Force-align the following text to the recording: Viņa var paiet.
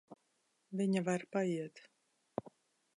Viņa 0.79 1.05
var 1.11 1.27
paiet. 1.37 1.85